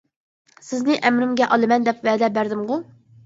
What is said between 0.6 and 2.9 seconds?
سىزنى ئەمىرىمگە ئالىمەن دەپ ۋەدە بەردىمغۇ.